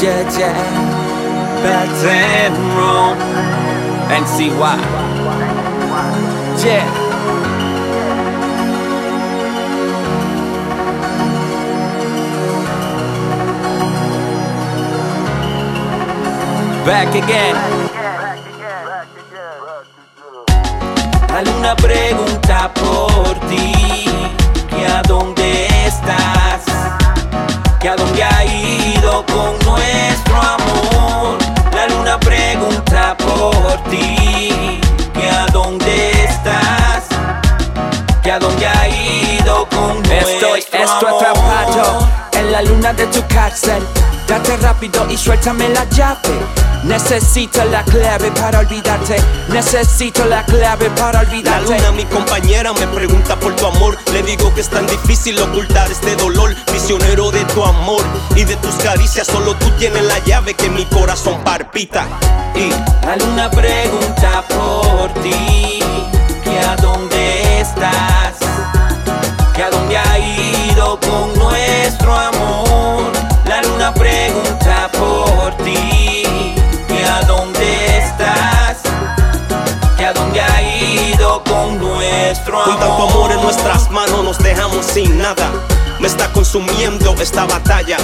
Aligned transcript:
judge 0.00 0.36
That's 1.64 2.04
and 2.04 2.54
wrong 2.76 3.16
and 4.12 4.26
see 4.28 4.50
why. 4.50 4.76
Yeah. 6.62 6.84
Back 16.84 17.14
again. 17.14 17.56
Alguna 21.28 21.74
pregunta 21.76 22.70
por 22.74 23.34
ti. 23.48 23.95
Amor. 40.72 41.14
atrapado 41.14 42.08
en 42.32 42.52
la 42.52 42.62
luna 42.62 42.92
de 42.92 43.06
tu 43.06 43.22
cárcel. 43.28 43.82
Date 44.26 44.56
rápido 44.56 45.06
y 45.08 45.16
suéltame 45.16 45.68
la 45.68 45.84
llave. 45.90 46.18
Necesito 46.82 47.64
la 47.66 47.82
clave 47.84 48.30
para 48.32 48.58
olvidarte. 48.60 49.16
Necesito 49.48 50.24
la 50.24 50.44
clave 50.44 50.90
para 50.90 51.22
La 51.22 51.28
olvidarte. 51.28 51.64
luna, 51.78 51.92
mi 51.92 52.04
compañera, 52.04 52.72
me 52.72 52.86
pregunta 52.88 53.36
por 53.36 53.54
tu 53.56 53.66
amor. 53.66 53.96
Le 54.12 54.22
digo 54.22 54.52
que 54.54 54.60
es 54.60 54.68
tan 54.68 54.86
difícil 54.86 55.40
ocultar 55.40 55.90
este 55.90 56.16
dolor. 56.16 56.54
Prisionero 56.66 57.30
de 57.30 57.44
tu 57.46 57.64
amor 57.64 58.02
y 58.34 58.44
de 58.44 58.56
tus 58.56 58.74
caricias, 58.76 59.26
solo 59.26 59.54
tú 59.56 59.70
tienes 59.78 60.02
la 60.04 60.18
llave 60.20 60.54
que 60.54 60.68
mi 60.68 60.84
corazón 60.86 61.42
palpita. 61.44 62.06
Y 62.54 62.70
La 63.06 63.16
luna 63.16 63.50
pregunta 63.50 64.42
por 64.48 65.12
ti, 65.22 65.78
que 66.44 66.58
a 66.60 66.76
dónde 66.76 67.60
estás, 67.60 68.15
con 81.44 81.78
nuestro 81.78 82.62
con 82.64 82.78
tanto 82.78 82.94
amor. 82.94 83.10
amor 83.10 83.32
en 83.32 83.42
nuestras 83.42 83.90
manos 83.90 84.24
nos 84.24 84.38
dejamos 84.38 84.86
sin 84.86 85.18
nada. 85.18 85.50
Me 86.00 86.08
está 86.08 86.30
consumiendo 86.32 87.14
esta 87.14 87.46
batalla. 87.46 87.96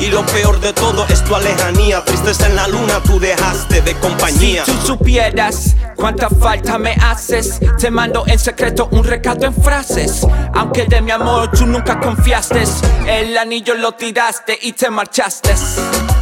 Y 0.00 0.06
lo 0.06 0.24
peor 0.26 0.60
de 0.60 0.72
todo 0.72 1.06
es 1.08 1.22
tu 1.24 1.34
alejanía. 1.34 2.02
Tristeza 2.04 2.46
en 2.46 2.56
la 2.56 2.66
luna, 2.68 3.00
tú 3.04 3.20
dejaste 3.20 3.82
de 3.82 3.94
compañía. 3.96 4.64
Si 4.64 4.72
tú 4.72 4.86
supieras 4.86 5.76
cuánta 5.94 6.30
falta 6.30 6.78
me 6.78 6.92
haces, 6.92 7.60
te 7.78 7.90
mando 7.90 8.24
en 8.26 8.38
secreto 8.38 8.88
un 8.92 9.04
recado 9.04 9.44
en 9.44 9.54
frases. 9.54 10.26
Aunque 10.54 10.86
de 10.86 11.02
mi 11.02 11.10
amor 11.10 11.50
tú 11.50 11.66
nunca 11.66 12.00
confiaste, 12.00 12.64
el 13.06 13.36
anillo 13.36 13.74
lo 13.74 13.92
tiraste 13.92 14.58
y 14.62 14.72
te 14.72 14.88
marchaste. 14.88 15.54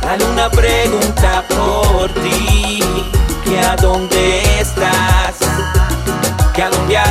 La 0.03 0.17
luna 0.17 0.51
pregunta 0.51 1.45
por 1.49 1.72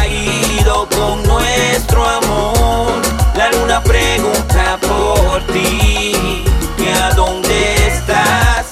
ido 0.07 0.87
con 0.89 1.23
nuestro 1.23 2.07
amor. 2.07 3.01
La 3.35 3.51
luna 3.51 3.81
pregunta 3.83 4.77
por 4.81 5.41
ti, 5.47 6.43
que 6.77 6.93
a 6.93 7.11
dónde 7.11 7.87
estás, 7.87 8.67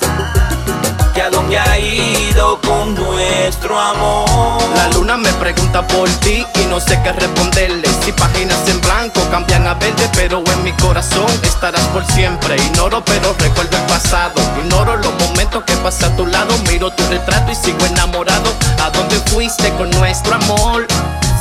que 1.13 1.21
a 1.21 1.29
dónde 1.29 1.57
ha 1.57 1.79
ido 1.79 2.59
con 2.61 2.95
nuestro 2.95 3.79
amor. 3.79 4.61
La 4.75 4.89
luna 4.89 5.17
me 5.17 5.31
pregunta 5.33 5.85
por 5.87 6.07
ti 6.19 6.45
y 6.61 6.65
no 6.65 6.79
sé 6.79 6.99
qué 7.03 7.11
responderle. 7.11 7.87
Si 8.03 8.11
páginas 8.11 8.67
en 8.67 8.79
blanco 8.81 9.21
cambian 9.31 9.67
a 9.67 9.73
verde, 9.75 10.09
pero 10.13 10.43
en 10.45 10.63
mi 10.63 10.71
corazón 10.73 11.27
estarás 11.43 11.85
por 11.87 12.05
siempre. 12.13 12.55
Ignoro, 12.55 13.03
pero 13.05 13.33
recuerdo 13.39 13.77
el 13.77 13.83
pasado. 13.83 14.33
Ignoro 14.63 14.97
los 14.97 15.13
momentos 15.27 15.63
que 15.63 15.75
pasé 15.77 16.05
a 16.05 16.15
tu 16.15 16.25
lado. 16.25 16.53
Miro 16.69 16.91
tu 16.91 17.03
retrato 17.09 17.51
y 17.51 17.55
sigo 17.55 17.85
enamorado. 17.85 18.51
¿A 18.83 18.89
dónde 18.89 19.15
fuiste 19.31 19.73
con 19.75 19.89
nuestro 19.91 20.35
amor? 20.35 20.88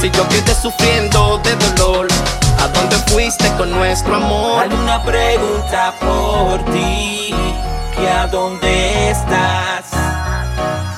Si 0.08 0.16
yo 0.16 0.26
quedé 0.26 0.54
sufriendo 0.54 1.38
de 1.44 1.54
dolor. 1.76 2.08
¿A 2.58 2.68
dónde 2.68 2.96
fuiste 3.12 3.46
con 3.58 3.70
nuestro 3.70 4.14
amor? 4.14 4.66
luna 4.66 5.02
pregunta 5.04 5.92
por 6.00 6.64
ti, 6.72 7.34
que 7.94 8.08
a 8.08 8.26
dónde 8.26 9.10
estás, 9.10 9.84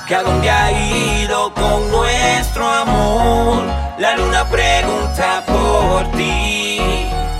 que 0.07 0.15
a 0.15 0.23
dónde 0.23 0.49
ha 0.49 0.71
ido 0.71 1.53
con 1.53 1.91
nuestro 1.91 2.65
amor. 2.65 3.63
La 3.97 4.15
luna 4.15 4.47
pregunta 4.47 5.43
por 5.45 6.09
ti, 6.11 6.79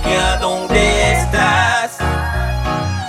que 0.04 0.14
a 0.14 0.36
dónde 0.36 1.12
estás, 1.20 1.96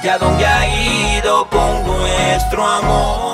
que 0.01 0.09
a 0.09 0.17
dónde 0.17 0.45
ha 0.45 1.17
ido 1.17 1.49
con 1.49 1.85
nuestro 1.85 2.65
amor. 2.65 3.32